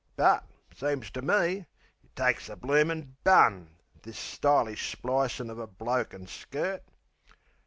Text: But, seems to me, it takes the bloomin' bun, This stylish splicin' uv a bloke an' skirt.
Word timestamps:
But, 0.15 0.43
seems 0.75 1.11
to 1.11 1.21
me, 1.21 1.67
it 2.03 2.15
takes 2.15 2.47
the 2.47 2.55
bloomin' 2.55 3.17
bun, 3.23 3.69
This 4.01 4.17
stylish 4.17 4.91
splicin' 4.95 5.45
uv 5.47 5.61
a 5.61 5.67
bloke 5.67 6.15
an' 6.15 6.25
skirt. 6.25 6.81